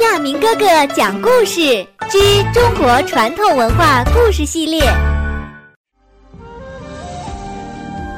[0.00, 4.82] 亚明哥哥讲故事之中国传统文化故事系列。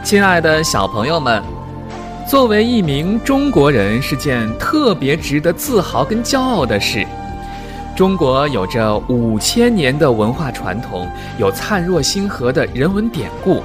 [0.04, 1.42] 亲爱的小朋友们，
[2.28, 7.06] 作为一名中国人是件特别值得自豪跟骄傲的事。
[7.96, 11.08] 中国有着五千年的文化传统，
[11.38, 13.62] 有灿若星河的人文典故。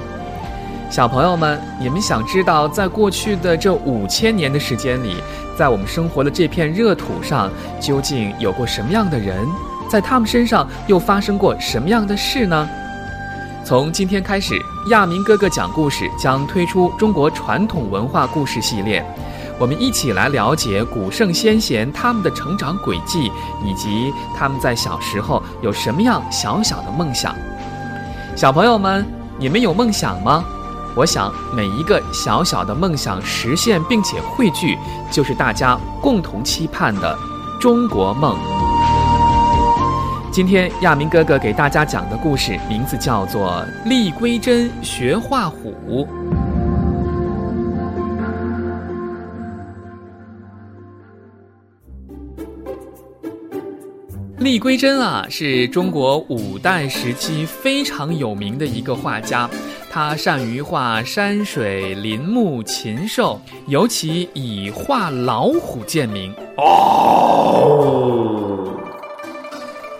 [0.88, 5.16] 小朋友们，你们想知道，在过去的这五千年的时间里，
[5.56, 7.50] 在我们生活的这片热土上，
[7.80, 9.44] 究竟有过什么样的人？
[9.90, 12.68] 在他们身上又发生过什么样的事呢？
[13.64, 14.54] 从今天开始，
[14.90, 19.04] 亚明哥哥讲故事将推出中国传统文化故事系列，
[19.58, 23.30] 我们一起来了解古圣先贤他们的成长轨迹，
[23.64, 27.34] 以及他们在小时候有什么样小小的梦想。
[28.36, 29.04] 小朋友们，
[29.36, 30.44] 你们有梦想吗？
[30.96, 34.78] 我想，每一个小小的梦想实现并且汇聚，
[35.12, 37.14] 就是大家共同期盼的
[37.60, 38.34] 中国梦。
[40.32, 45.74] 今天亚明哥哥给大家讲的故事名字叫做《厉归真学画虎》。
[54.38, 59.50] 厉归真啊，是中国五代时期非常有名的一个画家。
[59.96, 66.34] 他善于画山水、林木、禽兽，尤其以画老虎见名。
[66.58, 67.98] 哦，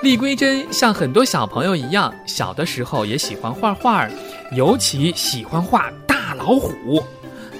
[0.02, 4.06] 厉归真像很多小朋友一样，小的时候也喜欢画画，
[4.52, 7.02] 尤其喜欢画大老虎。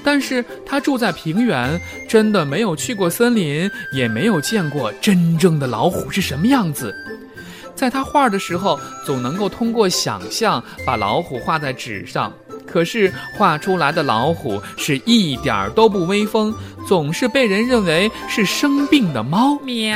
[0.05, 6.95] 但是他住在平原，真的没有去过森林，也没有见过真正的老虎是什么样子。
[7.77, 12.33] 在他画的时候，总能够通过想象把老虎画在纸上，
[12.67, 16.53] 可是画出来的老虎是一点儿都不威风，
[16.89, 19.57] 总是被人认为是生病的猫。
[19.61, 19.95] 喵！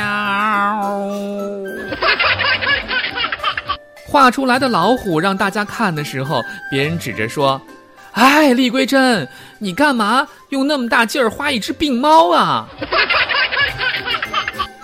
[4.07, 7.59] 画出来的老虎让大家看的时候，别人指着说
[8.13, 9.27] ：“哎，厉归真，
[9.57, 12.67] 你干嘛用那么大劲儿画一只病猫啊？”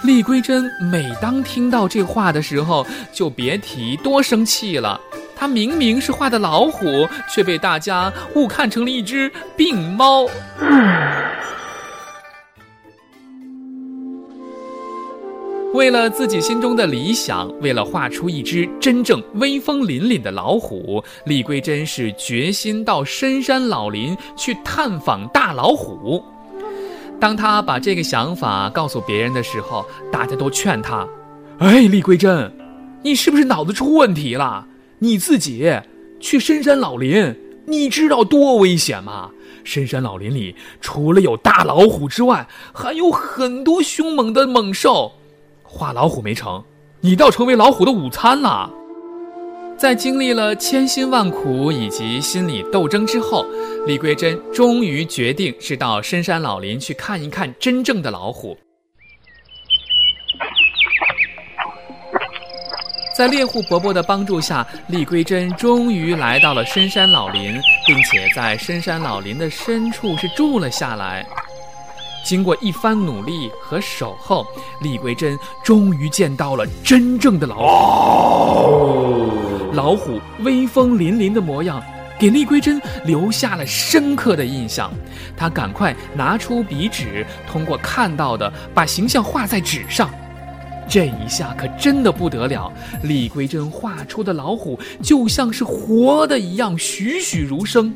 [0.07, 4.97] 厉归真每当听到这话的时候，就别提多生气了。
[5.35, 10.25] 他明明是画的老虎，却被大家误看成了一只病猫。
[15.73, 26.23] 为了自己心中的理想，为了画出一只真正威风凛凛的老虎，李桂珍是决心到深山老林去探访大老虎。
[27.19, 31.07] 当他把这个想法告诉别人的时候，大家都劝他
[31.57, 32.51] ：“哎，李归真，
[33.03, 34.67] 你是不是脑子出问题了？
[34.99, 35.79] 你自己
[36.19, 37.35] 去深山老林，
[37.65, 39.31] 你知道多危险吗？
[39.63, 45.11] 深山老林里除了有大老虎之外，还有很多凶猛的猛兽。
[45.63, 46.63] 画老虎没成，
[47.01, 48.71] 你倒成为老虎的午餐了。”
[49.77, 53.45] 在经历了千辛万苦以及心理斗争之后，
[53.85, 58.57] 李桂珍终于决定是到深山老林去看一看真正的老虎。
[63.15, 67.53] 在猎户伯伯的帮助下，李桂珍终于来到了深山老林，
[67.85, 71.23] 并且在深山老林的深处是住了下来。
[72.25, 74.45] 经过一番努力和守候，
[74.81, 79.36] 李桂珍终于见到了真正的老虎。
[79.77, 81.79] 老虎威风凛凛的模样，
[82.17, 84.91] 给厉归真留下了深刻的印象。
[85.37, 90.09] 他赶快拿出笔纸，通过看到的把形象画在纸上。
[90.89, 92.73] 这一下可真的不得了，
[93.03, 97.93] 厉归真画出的老虎就像是活的一样，栩栩如生。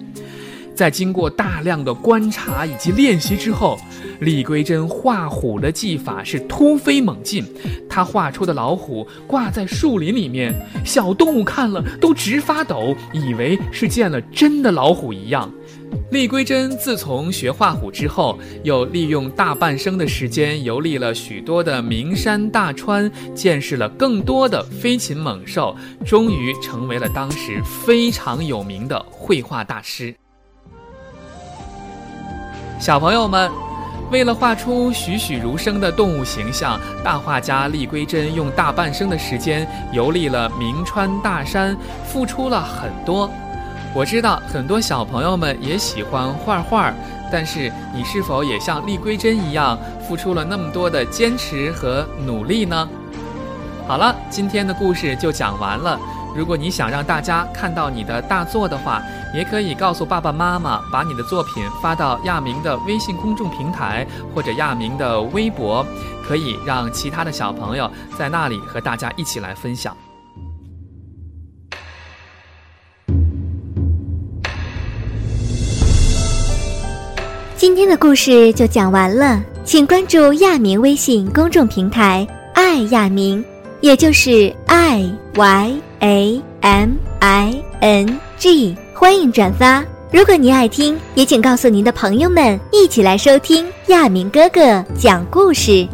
[0.76, 3.80] 在经过大量的观察以及练习之后，
[4.22, 7.46] 厉归真画虎的技法是突飞猛进。
[7.90, 10.54] 他画出的老虎挂在树林里面，
[10.86, 15.52] 小动物看了都直发抖，以为是见了真的老虎一样。
[16.12, 25.76] 厉归真自从学画虎之后，又利用大半生的时间游历了许多的名山大川，见识了更多的飞禽猛兽，
[26.06, 30.16] 终于成为了当时非常有名的绘画大师。
[32.82, 33.48] 小朋友们，
[34.10, 43.30] 为了画出栩栩如生的动物形象，大画家厉归真用大半生的时间游历了名川大山，付出了很多。
[43.94, 46.92] 我知道很多小朋友们也喜欢画画，
[47.32, 49.78] 但是你是否也像厉归真一样，
[50.08, 52.90] 付出了那么多的坚持和努力呢？
[53.88, 56.00] 好了，今天的故事就讲完了。
[56.36, 59.02] 如果你想让大家看到你的大作的话，
[59.34, 65.86] 也可以告诉爸爸妈妈，把你的作品发到亚明的微信公众平台或者亚明的微博，
[66.26, 69.96] 可以让其他的小朋友在那里和大家一起来分享。
[77.58, 83.44] 今天的故事就讲完了，请关注亚明微信公众平台“爱亚明”，
[83.82, 89.84] 也就是 i y a m i n g，欢迎转发。
[90.12, 95.88] 如果您爱听，也请告诉您的朋友们，一起来收听亚明哥哥讲故事。